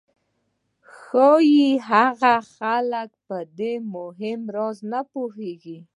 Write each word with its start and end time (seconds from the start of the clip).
ښایي 0.97 1.69
هغه 1.89 2.35
خلک 2.55 3.09
په 3.27 3.37
دې 3.57 3.73
مهم 3.95 4.41
راز 4.55 4.77
نه 4.91 5.01
پوهېږي 5.11 5.77